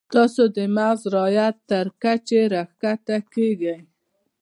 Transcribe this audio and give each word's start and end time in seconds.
تاسو 0.13 0.43
د 0.55 0.57
محض 0.75 1.01
رعیت 1.15 1.55
تر 1.71 1.85
کچې 2.03 2.41
راښکته 2.53 3.17
کیږئ. 3.33 3.77